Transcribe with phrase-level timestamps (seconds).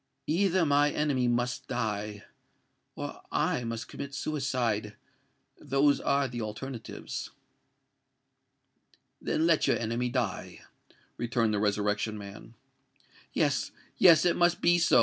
[0.25, 4.95] Either my enemy must die—or I must commit suicide!
[5.59, 7.29] Those are the alternatives."
[9.21, 10.61] "Then let your enemy die,"
[11.17, 12.55] returned the Resurrection Man.
[13.33, 14.99] "Yes—yes: it must be so!"